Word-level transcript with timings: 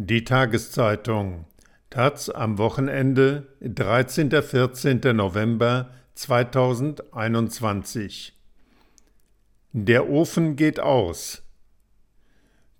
Die 0.00 0.22
Tageszeitung 0.22 1.44
Taz 1.90 2.28
am 2.28 2.56
Wochenende 2.58 3.48
13. 3.62 4.30
14. 4.30 5.00
November 5.12 5.90
2021 6.14 8.32
Der 9.72 10.08
Ofen 10.08 10.54
geht 10.54 10.78
aus. 10.78 11.42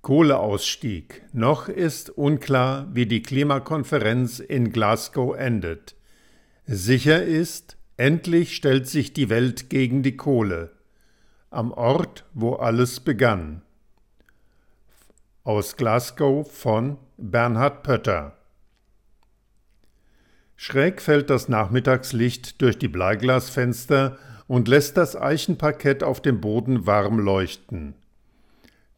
Kohleausstieg. 0.01 1.25
Noch 1.33 1.69
ist 1.69 2.11
unklar, 2.11 2.87
wie 2.93 3.07
die 3.07 3.23
Klimakonferenz 3.23 4.39
in 4.39 4.71
Glasgow 4.71 5.37
endet. 5.37 5.97
Sicher 6.67 7.25
ist, 7.25 7.79
endlich 7.97 8.55
stellt 8.55 8.87
sich 8.87 9.13
die 9.13 9.29
Welt 9.29 9.71
gegen 9.71 10.05
die 10.05 10.17
Kohle. 10.17 10.71
Am 11.51 11.73
Ort, 11.73 12.27
wo 12.33 12.53
alles 12.53 13.01
begann. 13.01 13.63
Aus 15.43 15.77
Glasgow 15.77 16.49
von 16.49 16.97
Bernhard 17.21 17.83
Pötter. 17.83 18.37
Schräg 20.55 21.03
fällt 21.03 21.31
das 21.31 21.49
Nachmittagslicht 21.49 22.63
durch 22.63 22.79
die 22.79 22.87
Bleiglasfenster 22.87 24.17
und 24.47 24.69
lässt 24.69 24.97
das 24.97 25.17
Eichenparkett 25.17 26.05
auf 26.05 26.23
dem 26.23 26.41
Boden 26.41 26.87
warm 26.87 27.19
leuchten. 27.19 27.95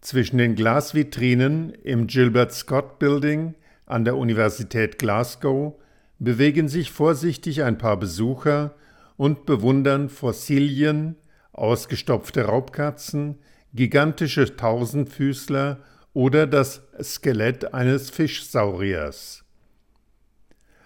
Zwischen 0.03 0.37
den 0.37 0.55
Glasvitrinen 0.55 1.71
im 1.71 2.09
Gilbert 2.09 2.53
Scott 2.53 2.99
Building 2.99 3.55
an 3.87 4.05
der 4.05 4.19
Universität 4.19 4.99
Glasgow 4.99 5.77
bewegen 6.19 6.69
sich 6.69 6.91
vorsichtig 6.91 7.63
ein 7.63 7.79
paar 7.79 7.97
Besucher 7.97 8.75
und 9.17 9.47
bewundern 9.47 10.11
Fossilien, 10.11 11.17
ausgestopfte 11.53 12.45
Raubkatzen, 12.45 13.39
gigantische 13.73 14.59
Tausendfüßler 14.59 15.79
oder 16.13 16.47
das 16.47 16.83
Skelett 17.03 17.73
eines 17.75 18.11
Fischsauriers. 18.11 19.45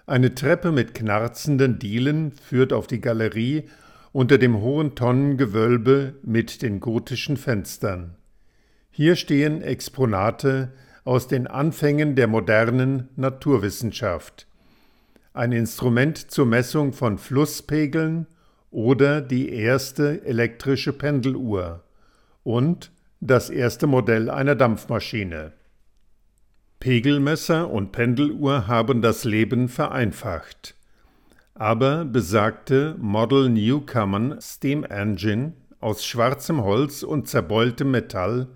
Eine 0.05 0.35
Treppe 0.35 0.71
mit 0.71 0.93
knarzenden 0.93 1.79
Dielen 1.79 2.31
führt 2.31 2.73
auf 2.73 2.85
die 2.85 3.01
Galerie 3.01 3.63
unter 4.11 4.37
dem 4.37 4.61
hohen 4.61 4.95
Tonnengewölbe 4.95 6.15
mit 6.21 6.61
den 6.61 6.79
gotischen 6.79 7.37
Fenstern. 7.37 8.15
Hier 8.91 9.15
stehen 9.15 9.61
Exponate 9.61 10.71
aus 11.03 11.27
den 11.27 11.47
Anfängen 11.47 12.15
der 12.15 12.27
modernen 12.27 13.09
Naturwissenschaft. 13.15 14.47
Ein 15.33 15.51
Instrument 15.51 16.31
zur 16.31 16.45
Messung 16.45 16.93
von 16.93 17.17
Flusspegeln 17.17 18.27
oder 18.71 19.21
die 19.21 19.49
erste 19.49 20.23
elektrische 20.23 20.93
Pendeluhr 20.93 21.83
und 22.43 22.91
das 23.19 23.49
erste 23.49 23.87
Modell 23.87 24.29
einer 24.29 24.55
Dampfmaschine. 24.55 25.53
Pegelmesser 26.79 27.69
und 27.69 27.91
Pendeluhr 27.91 28.67
haben 28.67 29.01
das 29.01 29.23
Leben 29.23 29.69
vereinfacht. 29.69 30.75
Aber 31.53 32.05
besagte 32.05 32.95
Model 32.99 33.49
Newcomen 33.49 34.39
Steam 34.41 34.83
Engine 34.83 35.53
aus 35.79 36.05
schwarzem 36.05 36.63
Holz 36.63 37.01
und 37.01 37.27
zerbeultem 37.27 37.91
Metall, 37.91 38.47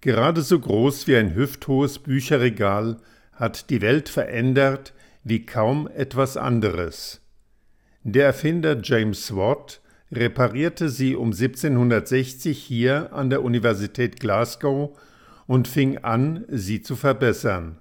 gerade 0.00 0.42
so 0.42 0.58
groß 0.58 1.06
wie 1.06 1.16
ein 1.16 1.34
hüfthohes 1.34 1.98
Bücherregal, 1.98 2.96
hat 3.32 3.70
die 3.70 3.82
Welt 3.82 4.08
verändert 4.08 4.94
wie 5.24 5.44
kaum 5.44 5.88
etwas 5.88 6.36
anderes. 6.36 7.20
Der 8.02 8.26
Erfinder 8.26 8.78
James 8.82 9.36
Watt 9.36 9.80
reparierte 10.10 10.88
sie 10.88 11.14
um 11.16 11.28
1760 11.28 12.58
hier 12.58 13.12
an 13.12 13.30
der 13.30 13.42
Universität 13.42 14.20
Glasgow 14.20 14.98
und 15.46 15.68
fing 15.68 15.98
an, 15.98 16.44
sie 16.48 16.82
zu 16.82 16.96
verbessern. 16.96 17.78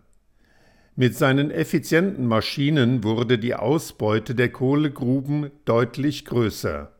Mit 0.95 1.15
seinen 1.15 1.51
effizienten 1.51 2.25
Maschinen 2.25 3.03
wurde 3.03 3.37
die 3.37 3.53
Ausbeute 3.53 4.33
der 4.33 4.49
Kohlegruben 4.49 5.51
deutlich 5.65 6.25
größer. 6.25 6.91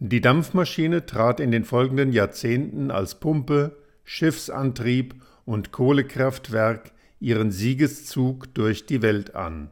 Die 0.00 0.20
Dampfmaschine 0.20 1.06
trat 1.06 1.38
in 1.40 1.52
den 1.52 1.64
folgenden 1.64 2.12
Jahrzehnten 2.12 2.90
als 2.90 3.20
Pumpe, 3.20 3.76
Schiffsantrieb 4.02 5.14
und 5.44 5.72
Kohlekraftwerk 5.72 6.92
ihren 7.20 7.52
Siegeszug 7.52 8.52
durch 8.54 8.86
die 8.86 9.02
Welt 9.02 9.34
an. 9.34 9.70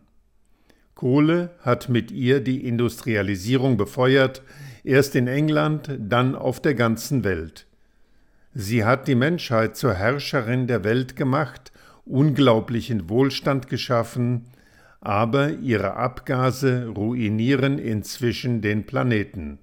Kohle 1.03 1.51
hat 1.63 1.89
mit 1.89 2.13
ihr 2.13 2.39
die 2.39 2.65
Industrialisierung 2.65 3.77
befeuert, 3.77 4.41
erst 4.85 5.17
in 5.17 5.27
England, 5.27 5.99
dann 5.99 6.37
auf 6.37 6.63
der 6.63 6.77
ganzen 6.77 7.25
Welt. 7.25 7.67
Sie 8.55 8.85
hat 8.85 9.09
die 9.09 9.17
Menschheit 9.17 9.77
zur 9.77 9.95
Herrscherin 9.95 10.69
der 10.69 10.85
Welt 10.85 11.17
gemacht, 11.17 11.73
unglaublichen 12.05 13.09
Wohlstand 13.09 13.67
geschaffen, 13.67 14.45
aber 15.01 15.51
ihre 15.51 15.97
Abgase 15.97 16.87
ruinieren 16.87 17.81
inzwischen 17.81 18.61
den 18.61 18.87
Planeten. 18.87 19.59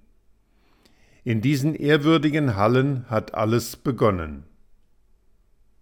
In 1.24 1.40
diesen 1.40 1.74
ehrwürdigen 1.74 2.58
Hallen 2.58 3.06
hat 3.10 3.34
alles 3.34 3.78
begonnen. 3.78 4.44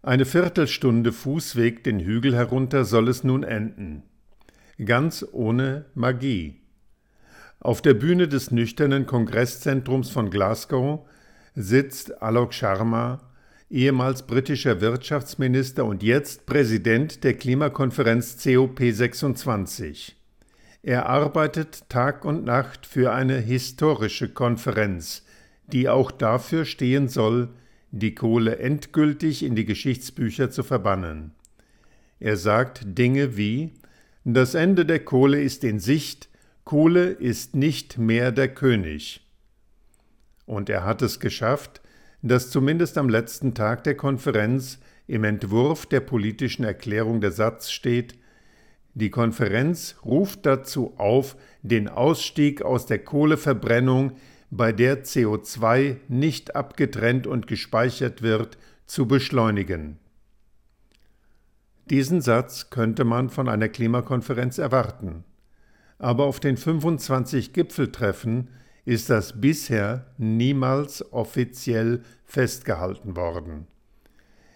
Eine 0.04 0.26
Viertelstunde 0.26 1.12
Fußweg 1.12 1.84
den 1.84 2.00
Hügel 2.00 2.36
herunter 2.36 2.86
soll 2.86 3.08
es 3.08 3.24
nun 3.24 3.42
enden 3.42 4.04
ganz 4.84 5.26
ohne 5.32 5.86
Magie. 5.96 6.62
Auf 7.60 7.82
der 7.82 7.96
Bühne 7.96 8.28
des 8.28 8.52
nüchternen 8.52 9.06
Kongresszentrums 9.06 10.10
von 10.10 10.30
Glasgow 10.30 11.08
sitzt 11.56 12.22
Alok 12.22 12.54
Sharma, 12.54 13.20
ehemals 13.70 14.28
britischer 14.28 14.80
Wirtschaftsminister 14.80 15.84
und 15.84 16.04
jetzt 16.04 16.46
Präsident 16.46 17.24
der 17.24 17.34
Klimakonferenz 17.34 18.38
COP26. 18.38 20.14
Er 20.84 21.08
arbeitet 21.08 21.90
Tag 21.90 22.24
und 22.24 22.46
Nacht 22.46 22.86
für 22.86 23.12
eine 23.12 23.38
historische 23.40 24.30
Konferenz, 24.30 25.26
die 25.66 25.90
auch 25.90 26.12
dafür 26.12 26.64
stehen 26.64 27.10
soll, 27.10 27.50
die 27.92 28.14
Kohle 28.14 28.60
endgültig 28.60 29.44
in 29.44 29.56
die 29.56 29.66
Geschichtsbücher 29.66 30.52
zu 30.52 30.64
verbannen. 30.64 31.32
Er 32.20 32.38
sagt 32.38 32.82
Dinge 32.86 33.36
wie 33.36 33.74
das 34.36 34.56
Ende 34.56 34.86
der 34.86 35.00
Kohle 35.00 35.42
ist 35.42 35.64
in 35.64 35.80
Sicht, 35.80 36.28
Kohle 36.66 37.12
ist 37.12 37.56
nicht 37.56 37.98
mehr 37.98 38.34
der 38.34 38.54
König. 38.54 39.26
Und 40.46 40.70
er 40.70 40.84
hat 40.84 41.02
es 41.02 41.22
geschafft, 41.22 41.82
dass 42.22 42.50
zumindest 42.50 42.98
am 42.98 43.08
letzten 43.08 43.54
Tag 43.54 43.86
der 43.86 43.96
Konferenz 43.96 44.80
im 45.08 45.24
Entwurf 45.24 45.86
der 45.86 46.02
politischen 46.02 46.66
Erklärung 46.66 47.22
der 47.22 47.32
Satz 47.32 47.70
steht, 47.70 48.16
die 48.96 49.12
Konferenz 49.12 49.96
ruft 50.04 50.46
dazu 50.46 50.96
auf, 50.98 51.38
den 51.62 51.88
Ausstieg 51.88 52.62
aus 52.64 52.86
der 52.86 53.00
Kohleverbrennung, 53.00 54.18
bei 54.50 54.74
der 54.74 55.06
CO2 55.06 55.98
nicht 56.10 56.54
abgetrennt 56.54 57.28
und 57.28 57.48
gespeichert 57.48 58.22
wird, 58.24 58.58
zu 58.88 59.06
beschleunigen. 59.06 60.00
Diesen 61.90 62.20
Satz 62.20 62.70
könnte 62.70 63.06
man 63.06 63.30
von 63.30 63.48
einer 63.48 63.70
Klimakonferenz 63.70 64.58
erwarten. 64.58 65.24
Aber 66.00 66.26
auf 66.26 66.40
den 66.40 66.58
25 66.58 67.54
Gipfeltreffen 67.54 68.50
ist 68.84 69.10
das 69.10 69.40
bisher 69.40 70.06
niemals 70.18 71.14
offiziell 71.14 72.04
festgehalten 72.26 73.16
worden. 73.16 73.68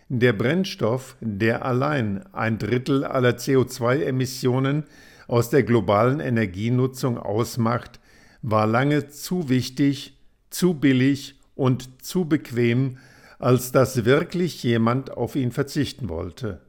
Der 0.10 0.34
Brennstoff, 0.34 1.16
der 1.22 1.66
allein 1.66 2.26
ein 2.34 2.58
Drittel 2.58 3.06
aller 3.06 3.32
CO2-Emissionen 3.32 4.84
aus 5.28 5.50
der 5.50 5.64
globalen 5.64 6.20
Energienutzung 6.20 7.18
ausmacht, 7.18 8.02
war 8.42 8.68
lange 8.68 9.08
zu 9.08 9.48
wichtig, 9.48 10.18
zu 10.50 10.74
billig 10.74 11.40
und 11.56 12.04
zu 12.04 12.26
bequem, 12.26 12.98
als 13.40 13.72
dass 13.72 14.04
wirklich 14.04 14.64
jemand 14.64 15.12
auf 15.12 15.38
ihn 15.38 15.52
verzichten 15.52 16.10
wollte. 16.10 16.60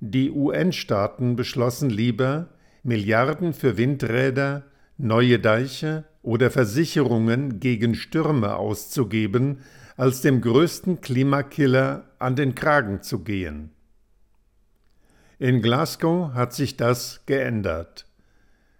Die 0.00 0.30
UN-Staaten 0.30 1.34
beschlossen 1.34 1.90
lieber, 1.90 2.50
Milliarden 2.84 3.52
für 3.52 3.76
Windräder, 3.76 4.64
neue 4.96 5.40
Deiche 5.40 6.04
oder 6.22 6.50
Versicherungen 6.50 7.58
gegen 7.58 7.94
Stürme 7.96 8.56
auszugeben, 8.56 9.60
als 9.96 10.20
dem 10.20 10.40
größten 10.40 11.00
Klimakiller 11.00 12.04
an 12.20 12.36
den 12.36 12.54
Kragen 12.54 13.02
zu 13.02 13.24
gehen. 13.24 13.72
In 15.40 15.62
Glasgow 15.62 16.32
hat 16.32 16.52
sich 16.52 16.76
das 16.76 17.22
geändert. 17.26 18.06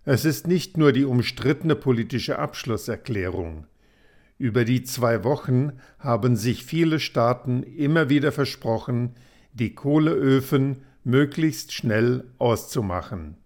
Es 0.05 0.25
ist 0.25 0.47
nicht 0.47 0.77
nur 0.77 0.93
die 0.93 1.05
umstrittene 1.05 1.75
politische 1.75 2.39
Abschlusserklärung. 2.39 3.67
Über 4.39 4.65
die 4.65 4.85
zwei 4.85 5.25
Wochen 5.25 5.73
haben 5.99 6.37
sich 6.37 6.65
viele 6.65 7.01
Staaten 7.01 7.65
immer 7.65 8.09
wieder 8.09 8.31
versprochen, 8.31 9.15
die 9.53 9.75
Kohleöfen 9.75 10.85
möglichst 11.09 11.73
schnell 11.73 12.25
auszumachen. 12.39 13.39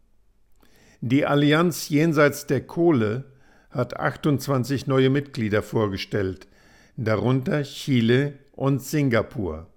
Die 1.00 1.24
Allianz 1.24 1.88
jenseits 1.88 2.46
der 2.46 2.66
Kohle 2.66 3.24
hat 3.70 3.96
28 3.96 4.88
neue 4.88 5.10
Mitglieder 5.10 5.62
vorgestellt, 5.62 6.48
darunter 6.96 7.62
Chile 7.62 8.34
und 8.50 8.82
Singapur. 8.82 9.68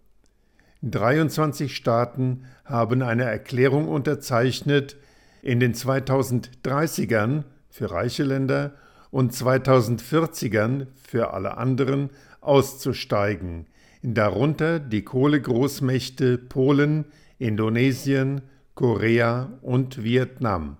23 0.81 1.75
Staaten 1.75 2.45
haben 2.65 3.01
eine 3.01 3.23
Erklärung 3.25 3.88
unterzeichnet, 3.88 4.97
in 5.43 5.59
den 5.59 5.75
2030ern 5.75 7.43
für 7.69 7.91
reiche 7.91 8.23
Länder 8.23 8.73
und 9.11 9.31
2040ern 9.31 10.88
für 10.95 11.33
alle 11.33 11.57
anderen 11.57 12.09
auszusteigen, 12.41 13.67
darunter 14.01 14.79
die 14.79 15.03
Kohlegroßmächte 15.03 16.39
Polen, 16.39 17.05
Indonesien, 17.37 18.41
Korea 18.75 19.57
und 19.61 20.03
Vietnam. 20.03 20.77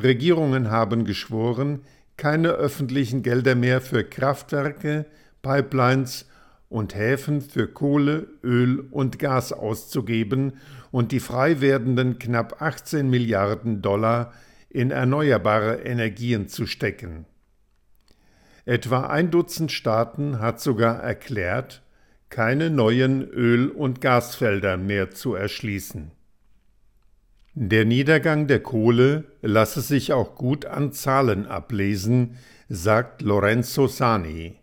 Regierungen 0.00 0.70
haben 0.70 1.04
geschworen, 1.04 1.82
keine 2.16 2.50
öffentlichen 2.50 3.22
Gelder 3.22 3.54
mehr 3.54 3.80
für 3.80 4.04
Kraftwerke, 4.04 5.06
Pipelines 5.42 6.26
und 6.68 6.94
Häfen 6.94 7.40
für 7.40 7.68
Kohle, 7.68 8.26
Öl 8.42 8.80
und 8.90 9.18
Gas 9.18 9.52
auszugeben 9.52 10.54
und 10.90 11.12
die 11.12 11.20
frei 11.20 11.60
werdenden 11.60 12.18
knapp 12.18 12.60
18 12.60 13.08
Milliarden 13.08 13.82
Dollar 13.82 14.32
in 14.70 14.90
erneuerbare 14.90 15.82
Energien 15.82 16.48
zu 16.48 16.66
stecken. 16.66 17.24
Etwa 18.64 19.06
ein 19.06 19.30
Dutzend 19.30 19.72
Staaten 19.72 20.40
hat 20.40 20.60
sogar 20.60 21.02
erklärt, 21.02 21.82
keine 22.30 22.70
neuen 22.70 23.22
Öl- 23.22 23.70
und 23.70 24.00
Gasfelder 24.00 24.76
mehr 24.76 25.10
zu 25.10 25.34
erschließen. 25.34 26.10
Der 27.54 27.84
Niedergang 27.84 28.46
der 28.46 28.62
Kohle 28.62 29.24
lasse 29.42 29.80
sich 29.80 30.12
auch 30.12 30.36
gut 30.36 30.64
an 30.64 30.92
Zahlen 30.92 31.46
ablesen, 31.46 32.36
sagt 32.68 33.22
Lorenzo 33.22 33.88
Sani. 33.88 34.56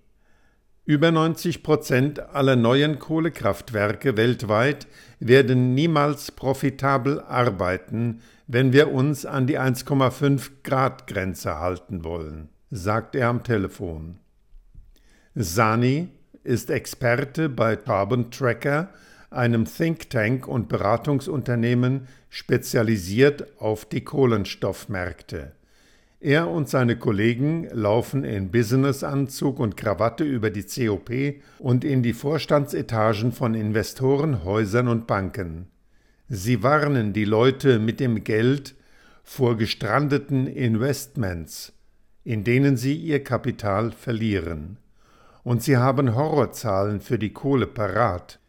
Über 0.85 1.12
90 1.12 1.63
Prozent 1.63 2.19
aller 2.19 2.56
neuen 2.56 3.00
Kohlekraftwerke 3.00 4.18
weltweit 4.18 4.88
werden 5.19 5.73
niemals 5.73 6.31
profitabel 6.31 7.19
arbeiten, 7.19 8.21
wenn 8.47 8.71
wir 8.71 8.91
uns 8.91 9.25
an 9.25 9.47
die 9.47 9.59
1,5 9.59 10.51
Grad 10.63 11.07
Grenze 11.07 11.59
halten 11.59 12.03
wollen, 12.03 12.50
sagt 12.69 13.15
er 13.15 13.29
am 13.29 13.44
Telefon. 13.44 14.19
Sani 15.33 16.09
ist 16.45 16.69
Experte 16.69 17.50
bei 17.50 17.75
Carbon 17.75 18.31
Tracker, 18.31 18.89
einem 19.30 19.65
Think 19.65 20.09
Tank 20.09 20.47
und 20.47 20.69
Beratungsunternehmen 20.69 22.07
spezialisiert 22.30 23.59
auf 23.59 23.86
die 23.86 24.01
Kohlenstoffmärkte. 24.01 25.51
Er 26.19 26.50
und 26.50 26.69
seine 26.69 26.97
Kollegen 26.97 27.68
laufen 27.71 28.24
in 28.24 28.50
Businessanzug 28.50 29.59
und 29.59 29.77
Krawatte 29.77 30.24
über 30.24 30.50
die 30.50 30.63
COP 30.63 31.09
und 31.59 31.83
in 31.83 32.01
die 32.01 32.13
Vorstandsetagen 32.13 33.31
von 33.31 33.53
Investoren, 33.53 34.44
Häusern 34.44 34.88
und 34.88 35.07
Banken. 35.07 35.68
Sie 36.30 36.63
warnen 36.63 37.13
die 37.13 37.25
Leute 37.25 37.77
mit 37.77 38.00
dem 38.00 38.24
Geld 38.24 38.75
vor 39.24 39.57
gestrandeten 39.57 40.47
Investments, 40.47 41.74
in 42.24 42.44
denen 42.44 42.77
sie 42.77 42.95
ihr 42.95 43.24
Kapital 43.24 43.92
verlieren. 43.92 44.77
Und 45.45 45.62
sie 45.62 45.77
haben 45.77 46.15
Horrorzahlen 46.15 47.01
für 47.01 47.19
die 47.19 47.31
Kohle 47.31 47.68
parat, 47.68 48.39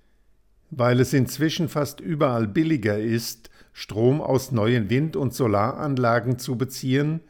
weil 0.71 0.99
es 0.99 1.13
inzwischen 1.13 1.69
fast 1.69 2.01
überall 2.01 2.49
billiger 2.49 2.99
ist, 2.99 3.51
Strom 3.75 4.23
aus 4.23 4.51
neuen 4.51 4.89
Wind- 4.89 5.15
und 5.15 5.35
Solaranlagen 5.35 6.39
zu 6.39 6.57
beziehen, 6.57 7.21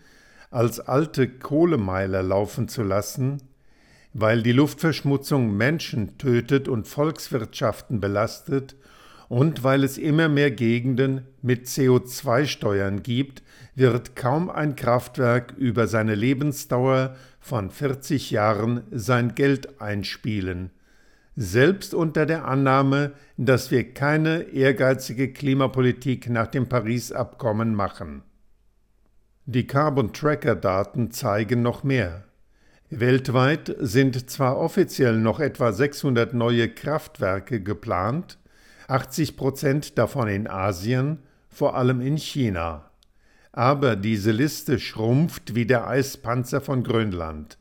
als 0.53 0.79
alte 0.79 1.29
Kohlemeiler 1.29 2.23
laufen 2.23 2.69
zu 2.69 2.85
lassen, 2.85 3.43
weil 4.15 4.45
die 4.45 4.53
Luftverschmutzung 4.53 5.57
Menschen 5.57 6.17
tötet 6.17 6.69
und 6.69 6.87
Volkswirtschaften 6.87 7.99
belastet 7.99 8.77
und 9.29 9.65
weil 9.65 9.83
es 9.83 9.99
immer 9.99 10.29
mehr 10.29 10.53
Gegenden 10.53 11.27
mit 11.43 11.67
CO2-Steuern 11.67 13.03
gibt, 13.03 13.43
wird 13.75 14.15
kaum 14.15 14.49
ein 14.49 14.77
Kraftwerk 14.77 15.55
über 15.59 15.89
seine 15.89 16.15
Lebensdauer 16.15 17.17
von 17.47 17.71
40 17.71 18.33
Jahren 18.33 18.83
sein 18.91 19.37
Geld 19.37 19.81
einspielen, 19.81 20.71
selbst 21.37 21.95
unter 21.95 22.27
der 22.27 22.45
Annahme, 22.45 23.13
dass 23.37 23.71
wir 23.71 23.95
keine 23.95 24.43
ehrgeizige 24.53 25.33
Klimapolitik 25.33 26.29
nach 26.29 26.49
dem 26.49 26.69
Paris-Abkommen 26.69 27.73
machen. 27.73 28.23
Die 29.45 29.65
Carbon 29.69 30.13
Tracker 30.13 30.57
Daten 30.57 31.13
zeigen 31.13 31.63
noch 31.63 31.85
mehr. 31.85 32.25
Weltweit 32.91 33.77
sind 33.79 34.29
zwar 34.29 34.59
offiziell 34.59 35.17
noch 35.17 35.39
etwa 35.39 35.73
600 35.73 36.35
neue 36.35 36.69
Kraftwerke 36.69 37.63
geplant, 37.63 38.39
80 38.89 39.37
Prozent 39.37 39.99
davon 39.99 40.27
in 40.27 40.49
Asien, 40.49 41.21
vor 41.49 41.77
allem 41.77 42.01
in 42.01 42.19
China. 42.19 42.91
Aber 43.57 43.97
diese 43.97 44.33
Liste 44.33 44.79
schrumpft 44.79 45.55
wie 45.55 45.65
der 45.65 45.89
Eispanzer 45.89 46.61
von 46.61 46.83
Grönland. 46.83 47.57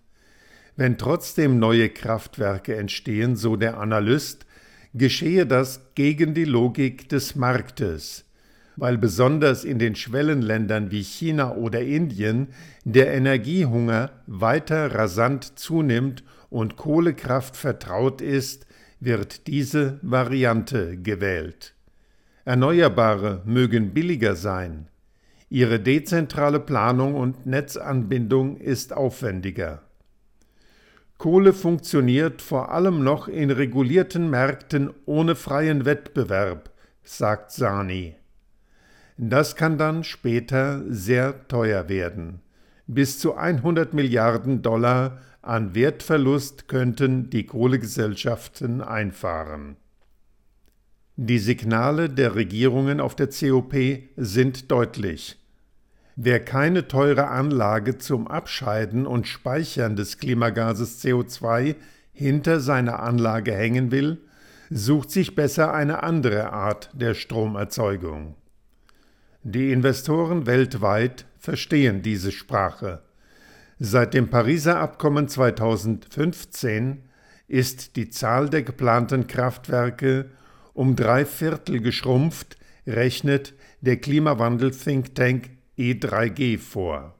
Wenn 0.75 0.97
trotzdem 0.97 1.57
neue 1.57 1.87
Kraftwerke 1.87 2.75
entstehen, 2.75 3.37
so 3.37 3.55
der 3.55 3.77
Analyst, 3.79 4.45
geschehe 4.93 5.45
das 5.45 5.93
gegen 5.95 6.33
die 6.33 6.43
Logik 6.43 7.07
des 7.07 7.35
Marktes, 7.35 8.25
weil 8.75 8.97
besonders 8.97 9.63
in 9.63 9.79
den 9.79 9.95
Schwellenländern 9.95 10.91
wie 10.91 11.01
China 11.01 11.55
oder 11.55 11.81
Indien 11.81 12.49
der 12.83 13.13
Energiehunger 13.13 14.11
weiter 14.27 14.93
rasant 14.95 15.57
zunimmt 15.57 16.25
und 16.49 16.75
Kohlekraft 16.75 17.55
vertraut 17.55 18.19
ist, 18.19 18.67
wird 18.99 19.47
diese 19.47 19.97
Variante 20.01 20.97
gewählt. 20.97 21.73
Erneuerbare 22.43 23.43
mögen 23.45 23.93
billiger 23.93 24.35
sein, 24.35 24.89
ihre 25.55 25.79
dezentrale 25.79 26.59
Planung 26.59 27.15
und 27.15 27.45
Netzanbindung 27.45 28.57
ist 28.57 28.91
aufwendiger. 28.91 29.83
Kohle 31.17 31.53
funktioniert 31.53 32.41
vor 32.41 32.73
allem 32.73 33.05
noch 33.05 33.29
in 33.29 33.49
regulierten 33.49 34.29
Märkten 34.29 34.93
ohne 35.05 35.33
freien 35.33 35.85
Wettbewerb, 35.85 36.71
sagt 37.03 37.51
Sani. 37.51 38.15
Das 39.15 39.55
kann 39.55 39.77
dann 39.77 40.03
später 40.03 40.83
sehr 40.89 41.47
teuer 41.47 41.87
werden. 41.87 42.41
Bis 42.85 43.19
zu 43.19 43.35
100 43.35 43.93
Milliarden 43.93 44.61
Dollar 44.61 45.21
an 45.41 45.73
Wertverlust 45.73 46.67
könnten 46.67 47.29
die 47.29 47.45
Kohlegesellschaften 47.45 48.81
einfahren. 48.81 49.77
Die 51.15 51.39
Signale 51.39 52.09
der 52.09 52.35
Regierungen 52.35 52.99
auf 52.99 53.15
der 53.15 53.29
COP 53.29 53.73
sind 54.17 54.69
deutlich. 54.69 55.39
Wer 56.17 56.39
keine 56.39 56.87
teure 56.87 57.27
Anlage 57.27 57.97
zum 57.97 58.27
Abscheiden 58.29 59.05
und 59.05 59.27
Speichern 59.27 59.97
des 59.97 60.17
Klimagases 60.17 61.03
CO2 61.03 61.75
hinter 62.13 62.61
seiner 62.61 63.01
Anlage 63.01 63.53
hängen 63.53 63.91
will, 63.91 64.21
sucht 64.69 65.11
sich 65.11 65.35
besser 65.35 65.73
eine 65.73 66.03
andere 66.03 66.53
Art 66.53 66.89
der 66.93 67.15
Stromerzeugung. 67.15 68.35
Die 69.43 69.73
Investoren 69.73 70.45
weltweit 70.45 71.25
verstehen 71.37 72.01
diese 72.01 72.31
Sprache. 72.31 73.03
Seit 73.77 74.13
dem 74.13 74.29
Pariser 74.29 74.79
Abkommen 74.79 75.27
2015 75.27 77.03
ist 77.49 77.97
die 77.97 78.09
Zahl 78.09 78.49
der 78.49 78.63
geplanten 78.63 79.27
Kraftwerke 79.27 80.31
um 80.73 80.95
drei 80.95 81.25
Viertel 81.25 81.81
geschrumpft, 81.81 82.57
rechnet 82.87 83.53
der 83.81 83.97
Klimawandel-Think 83.97 85.13
Tank 85.13 85.49
E3G 85.77 86.57
vor. 86.57 87.15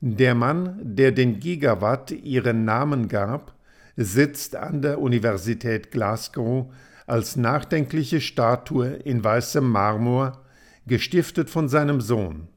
Der 0.00 0.34
Mann, 0.34 0.78
der 0.82 1.12
den 1.12 1.40
Gigawatt 1.40 2.10
ihren 2.10 2.64
Namen 2.64 3.08
gab, 3.08 3.54
sitzt 3.96 4.54
an 4.54 4.82
der 4.82 5.00
Universität 5.00 5.90
Glasgow 5.90 6.72
als 7.06 7.36
nachdenkliche 7.36 8.20
Statue 8.20 8.88
in 8.88 9.24
weißem 9.24 9.68
Marmor 9.68 10.44
gestiftet 10.86 11.50
von 11.50 11.68
seinem 11.68 12.00
Sohn. 12.00 12.48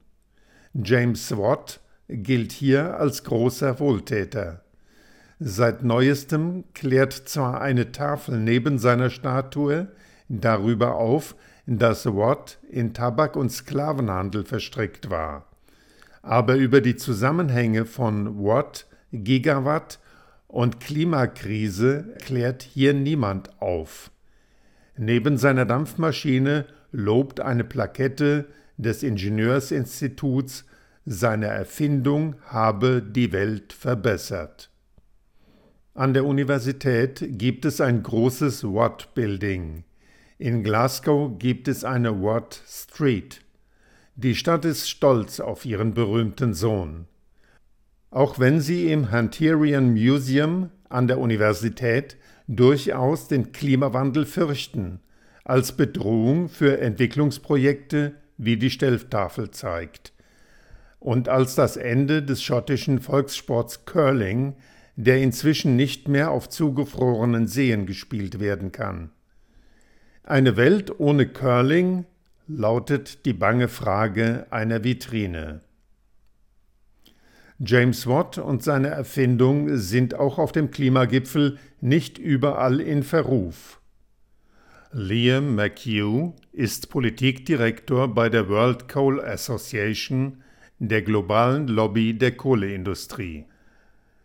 James 0.74 1.36
Watt 1.36 1.80
gilt 2.08 2.52
hier 2.52 2.98
als 2.98 3.24
großer 3.24 3.80
Wohltäter. 3.80 4.62
Seit 5.38 5.82
neuestem 5.82 6.64
klärt 6.74 7.12
zwar 7.12 7.60
eine 7.60 7.92
Tafel 7.92 8.38
neben 8.38 8.78
seiner 8.78 9.08
Statue 9.08 9.88
darüber 10.28 10.96
auf, 10.96 11.34
dass 11.78 12.04
Watt 12.04 12.58
in 12.68 12.94
Tabak- 12.94 13.36
und 13.36 13.50
Sklavenhandel 13.50 14.44
verstrickt 14.44 15.08
war. 15.08 15.46
Aber 16.20 16.56
über 16.56 16.80
die 16.80 16.96
Zusammenhänge 16.96 17.84
von 17.84 18.42
Watt, 18.42 18.86
Gigawatt 19.12 20.00
und 20.48 20.80
Klimakrise 20.80 22.16
klärt 22.24 22.64
hier 22.64 22.92
niemand 22.92 23.62
auf. 23.62 24.10
Neben 24.96 25.38
seiner 25.38 25.64
Dampfmaschine 25.64 26.66
lobt 26.90 27.38
eine 27.38 27.62
Plakette 27.62 28.46
des 28.76 29.04
Ingenieursinstituts, 29.04 30.64
seine 31.06 31.46
Erfindung 31.46 32.34
habe 32.46 33.00
die 33.00 33.30
Welt 33.30 33.72
verbessert. 33.72 34.70
An 35.94 36.14
der 36.14 36.24
Universität 36.24 37.24
gibt 37.38 37.64
es 37.64 37.80
ein 37.80 38.02
großes 38.02 38.64
Watt 38.64 39.14
Building. 39.14 39.84
In 40.42 40.64
Glasgow 40.64 41.38
gibt 41.38 41.68
es 41.68 41.84
eine 41.84 42.22
Watt 42.22 42.62
Street. 42.66 43.42
Die 44.14 44.34
Stadt 44.34 44.64
ist 44.64 44.88
stolz 44.88 45.38
auf 45.38 45.66
ihren 45.66 45.92
berühmten 45.92 46.54
Sohn. 46.54 47.04
Auch 48.10 48.38
wenn 48.38 48.62
sie 48.62 48.90
im 48.90 49.12
Hunterian 49.12 49.92
Museum 49.92 50.70
an 50.88 51.08
der 51.08 51.18
Universität 51.18 52.16
durchaus 52.48 53.28
den 53.28 53.52
Klimawandel 53.52 54.24
fürchten, 54.24 55.00
als 55.44 55.72
Bedrohung 55.72 56.48
für 56.48 56.80
Entwicklungsprojekte, 56.80 58.14
wie 58.38 58.56
die 58.56 58.70
Stelltafel 58.70 59.50
zeigt, 59.50 60.14
und 61.00 61.28
als 61.28 61.54
das 61.54 61.76
Ende 61.76 62.22
des 62.22 62.42
schottischen 62.42 63.00
Volkssports 63.00 63.84
Curling, 63.84 64.54
der 64.96 65.18
inzwischen 65.18 65.76
nicht 65.76 66.08
mehr 66.08 66.30
auf 66.30 66.48
zugefrorenen 66.48 67.46
Seen 67.46 67.84
gespielt 67.84 68.40
werden 68.40 68.72
kann. 68.72 69.10
Eine 70.30 70.56
Welt 70.56 71.00
ohne 71.00 71.26
Curling 71.26 72.04
lautet 72.46 73.26
die 73.26 73.32
bange 73.32 73.66
Frage 73.66 74.46
einer 74.50 74.84
Vitrine. 74.84 75.60
James 77.58 78.06
Watt 78.06 78.38
und 78.38 78.62
seine 78.62 78.90
Erfindung 78.90 79.76
sind 79.76 80.14
auch 80.14 80.38
auf 80.38 80.52
dem 80.52 80.70
Klimagipfel 80.70 81.58
nicht 81.80 82.16
überall 82.16 82.80
in 82.80 83.02
Verruf. 83.02 83.80
Liam 84.92 85.56
McHugh 85.56 86.32
ist 86.52 86.90
Politikdirektor 86.90 88.14
bei 88.14 88.28
der 88.28 88.48
World 88.48 88.88
Coal 88.88 89.20
Association, 89.20 90.44
der 90.78 91.02
globalen 91.02 91.66
Lobby 91.66 92.16
der 92.16 92.36
Kohleindustrie. 92.36 93.46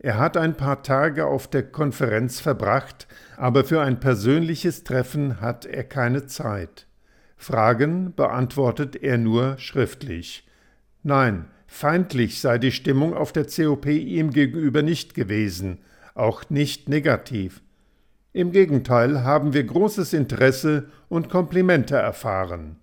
Er 0.06 0.20
hat 0.20 0.38
ein 0.38 0.56
paar 0.56 0.84
Tage 0.84 1.26
auf 1.26 1.48
der 1.48 1.64
Konferenz 1.64 2.40
verbracht, 2.40 3.08
aber 3.38 3.64
für 3.64 3.82
ein 3.82 4.00
persönliches 4.00 4.84
Treffen 4.84 5.42
hat 5.42 5.66
er 5.66 5.84
keine 5.84 6.28
Zeit. 6.28 6.86
Fragen 7.38 8.14
beantwortet 8.14 8.96
er 8.96 9.18
nur 9.18 9.58
schriftlich. 9.58 10.48
Nein, 11.02 11.46
feindlich 11.66 12.40
sei 12.40 12.60
die 12.60 12.72
Stimmung 12.72 13.16
auf 13.16 13.32
der 13.32 13.48
COP 13.48 13.88
ihm 13.88 14.30
gegenüber 14.30 14.84
nicht 14.84 15.16
gewesen, 15.16 15.80
auch 16.14 16.52
nicht 16.52 16.88
negativ. 16.88 17.64
Im 18.32 18.52
Gegenteil 18.52 19.24
haben 19.24 19.56
wir 19.56 19.64
großes 19.64 20.14
Interesse 20.14 20.88
und 21.10 21.30
Komplimente 21.30 21.96
erfahren. 21.96 22.76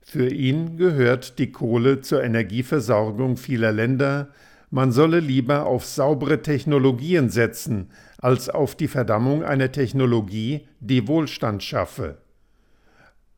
Für 0.00 0.30
ihn 0.30 0.78
gehört 0.78 1.38
die 1.38 1.52
Kohle 1.52 2.00
zur 2.00 2.24
Energieversorgung 2.24 3.36
vieler 3.36 3.72
Länder, 3.72 4.30
man 4.70 4.92
solle 4.92 5.20
lieber 5.20 5.66
auf 5.66 5.84
saubere 5.84 6.42
Technologien 6.42 7.30
setzen, 7.30 7.90
als 8.18 8.48
auf 8.48 8.74
die 8.74 8.88
Verdammung 8.88 9.44
einer 9.44 9.72
Technologie, 9.72 10.66
die 10.80 11.06
Wohlstand 11.06 11.62
schaffe. 11.62 12.18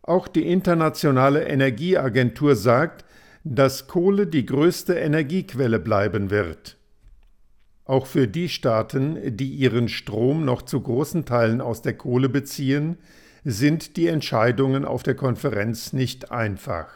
Auch 0.03 0.27
die 0.27 0.47
Internationale 0.51 1.45
Energieagentur 1.45 2.57
sagt, 2.57 3.05
dass 3.45 3.89
Kohle 3.89 4.27
die 4.27 4.47
größte 4.47 4.95
Energiequelle 4.95 5.79
bleiben 5.79 6.31
wird. 6.31 6.77
Auch 7.85 8.07
für 8.07 8.29
die 8.29 8.49
Staaten, 8.49 9.37
die 9.37 9.49
ihren 9.49 9.89
Strom 9.89 10.45
noch 10.45 10.63
zu 10.63 10.81
großen 10.81 11.25
Teilen 11.25 11.61
aus 11.61 11.83
der 11.83 11.95
Kohle 11.95 12.29
beziehen, 12.29 12.99
sind 13.45 13.97
die 13.97 14.09
Entscheidungen 14.09 14.85
auf 14.85 15.03
der 15.03 15.15
Konferenz 15.15 15.93
nicht 15.93 16.31
einfach. 16.31 16.89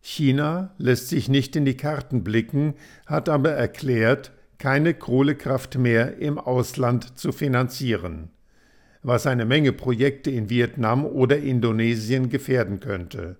China 0.00 0.74
lässt 0.78 1.08
sich 1.08 1.28
nicht 1.28 1.56
in 1.56 1.64
die 1.64 1.76
Karten 1.76 2.24
blicken, 2.24 2.74
hat 3.06 3.28
aber 3.28 3.50
erklärt, 3.50 4.32
keine 4.58 4.94
Kohlekraft 4.94 5.78
mehr 5.78 6.18
im 6.18 6.38
Ausland 6.38 7.18
zu 7.18 7.32
finanzieren, 7.32 8.30
was 9.02 9.26
eine 9.26 9.44
Menge 9.44 9.72
Projekte 9.72 10.30
in 10.30 10.50
Vietnam 10.50 11.04
oder 11.04 11.38
Indonesien 11.38 12.28
gefährden 12.28 12.80
könnte. 12.80 13.36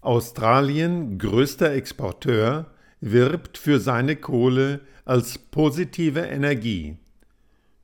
Australien, 0.00 1.18
größter 1.18 1.72
Exporteur, 1.72 2.66
wirbt 3.00 3.58
für 3.58 3.80
seine 3.80 4.16
Kohle 4.16 4.80
als 5.04 5.38
positive 5.38 6.20
Energie. 6.20 6.96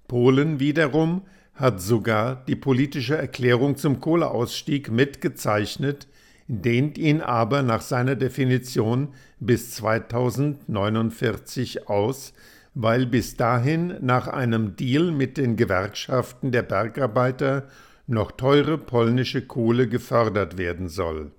Polen 0.06 0.61
wiederum 0.61 1.23
hat 1.54 1.80
sogar 1.82 2.44
die 2.47 2.56
politische 2.56 3.16
Erklärung 3.16 3.76
zum 3.76 4.00
Kohleausstieg 4.00 4.90
mitgezeichnet, 4.90 6.06
dehnt 6.49 6.99
ihn 6.99 7.21
aber 7.21 7.62
nach 7.62 7.83
seiner 7.83 8.17
Definition 8.17 9.14
bis 9.38 9.71
2049 9.73 11.88
aus, 11.88 12.33
weil 12.75 13.07
bis 13.07 13.37
dahin 13.37 13.95
nach 14.00 14.26
einem 14.26 14.75
Deal 14.75 15.12
mit 15.12 15.37
den 15.37 15.55
Gewerkschaften 15.57 16.50
der 16.50 16.62
Bergarbeiter 16.62 17.69
noch 18.07 18.33
teure 18.33 18.78
polnische 18.78 19.47
Kohle 19.47 19.87
gefördert 19.88 20.57
werden 20.57 20.88
soll. 20.88 21.33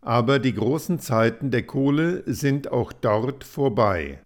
Aber 0.00 0.40
die 0.40 0.54
großen 0.54 0.98
Zeiten 0.98 1.50
der 1.50 1.62
Kohle 1.62 2.22
sind 2.26 2.70
auch 2.70 2.92
dort 2.92 3.44
vorbei. 3.44 4.18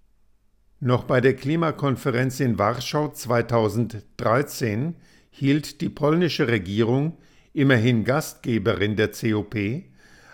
Noch 0.80 1.04
bei 1.04 1.20
der 1.20 1.34
Klimakonferenz 1.34 2.40
in 2.40 2.58
Warschau 2.58 3.08
2013 3.08 4.96
hielt 5.30 5.80
die 5.80 5.88
polnische 5.88 6.48
Regierung, 6.48 7.16
immerhin 7.58 8.04
Gastgeberin 8.04 8.94
der 8.94 9.10
COP, 9.10 9.56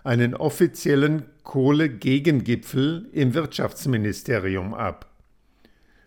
einen 0.05 0.35
offiziellen 0.35 1.25
Kohle-Gegengipfel 1.43 3.09
im 3.13 3.33
Wirtschaftsministerium 3.33 4.75
ab. 4.75 5.11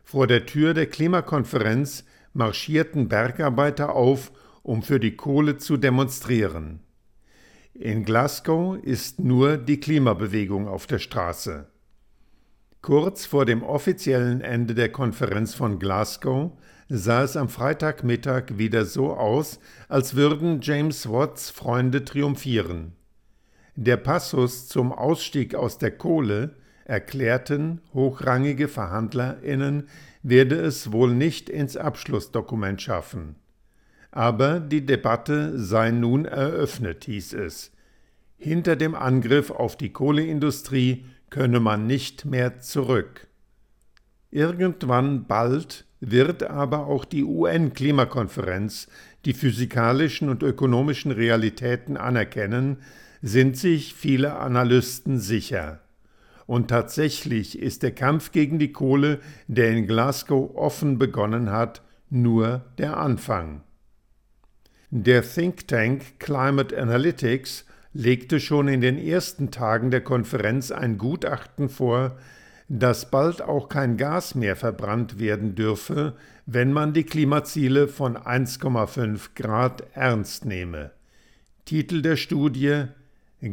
Vor 0.04 0.28
der 0.28 0.46
Tür 0.46 0.76
der 0.76 0.86
Klimakonferenz 0.86 2.06
marschierten 2.34 3.08
Bergarbeiter 3.08 3.96
auf, 3.96 4.32
um 4.62 4.84
für 4.84 5.00
die 5.00 5.16
Kohle 5.16 5.58
zu 5.58 5.78
demonstrieren. 5.78 6.82
In 7.74 8.06
Glasgow 8.06 8.78
ist 8.84 9.20
nur 9.20 9.58
die 9.58 9.80
Klimabewegung 9.80 10.68
auf 10.68 10.86
der 10.86 11.00
Straße. 11.00 11.66
Kurz 12.84 13.26
vor 13.26 13.46
dem 13.46 13.64
offiziellen 13.64 14.42
Ende 14.42 14.76
der 14.76 14.92
Konferenz 14.92 15.56
von 15.56 15.80
Glasgow 15.80 16.52
sah 16.90 17.24
es 17.24 17.36
am 17.36 17.50
Freitagmittag 17.50 18.58
wieder 18.58 18.86
so 18.86 19.14
aus, 19.14 19.60
als 19.90 20.16
würden 20.16 20.62
James 20.62 21.10
Watts 21.10 21.50
Freunde 21.50 22.06
triumphieren. 22.06 22.94
Der 23.76 23.98
Passus 23.98 24.68
zum 24.68 24.92
Ausstieg 24.92 25.54
aus 25.54 25.78
der 25.78 25.92
Kohle, 25.92 26.56
erklärten 26.86 27.82
hochrangige 27.94 28.68
VerhandlerInnen, 28.68 29.90
werde 30.24 30.56
es 30.56 30.92
wohl 30.92 31.14
nicht 31.14 31.50
ins 31.50 31.78
Abschlussdokument 31.78 32.82
schaffen. 32.82 33.36
Aber 34.12 34.60
die 34.60 34.86
Debatte 34.86 35.60
sei 35.60 35.92
nun 35.92 36.26
eröffnet, 36.26 37.04
hieß 37.06 37.34
es. 37.34 37.72
Hinter 38.38 38.76
dem 38.76 38.96
Angriff 38.96 39.52
auf 39.52 39.76
die 39.76 39.92
Kohleindustrie 39.92 41.06
könne 41.30 41.60
man 41.60 41.86
nicht 41.86 42.26
mehr 42.26 42.60
zurück. 42.60 43.28
Irgendwann 44.32 45.26
bald 45.28 45.87
wird 46.00 46.44
aber 46.44 46.88
auch 46.88 47.06
die 47.06 47.24
UN-Klimakonferenz 47.24 48.88
die 49.26 49.34
physikalischen 49.34 50.30
und 50.30 50.42
ökonomischen 50.42 51.12
Realitäten 51.12 51.98
anerkennen, 51.98 52.78
sind 53.22 53.58
sich 53.58 53.94
viele 53.94 54.38
Analysten 54.38 55.20
sicher. 55.20 55.82
Und 56.46 56.70
tatsächlich 56.70 57.60
ist 57.60 57.84
der 57.84 57.92
Kampf 57.92 58.32
gegen 58.32 58.58
die 58.58 58.72
Kohle, 58.72 59.20
der 59.48 59.72
in 59.72 59.86
Glasgow 59.86 60.56
offen 60.56 60.98
begonnen 60.98 61.52
hat, 61.52 61.82
nur 62.10 62.64
der 62.78 62.98
Anfang. 62.98 63.64
Der 64.92 65.24
Think 65.24 65.68
Tank 65.68 66.20
Climate 66.20 66.82
Analytics 66.82 67.66
legte 67.92 68.40
schon 68.40 68.70
in 68.70 68.80
den 68.80 68.98
ersten 68.98 69.52
Tagen 69.52 69.92
der 69.92 70.02
Konferenz 70.02 70.72
ein 70.72 70.98
Gutachten 70.98 71.68
vor, 71.68 72.18
dass 72.70 73.10
bald 73.10 73.42
auch 73.42 73.70
kein 73.70 73.98
Gas 73.98 74.36
mehr 74.36 74.56
verbrannt 74.56 75.20
werden 75.20 75.56
dürfe, 75.56 76.16
wenn 76.46 76.74
man 76.74 76.94
die 76.94 77.04
Klimaziele 77.04 77.88
von 77.88 78.18
1,5 78.18 79.30
Grad 79.36 79.84
ernst 79.94 80.46
nehme. 80.46 80.92
Titel 81.66 82.02
der 82.02 82.18
Studie 82.18 82.86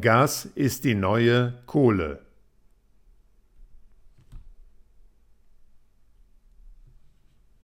Gas 0.01 0.49
ist 0.55 0.85
die 0.85 0.95
neue 0.95 1.55
Kohle. 1.67 2.24